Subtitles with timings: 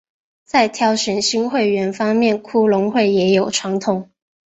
[0.45, 4.09] 在挑选新会员方面骷髅会也有传统。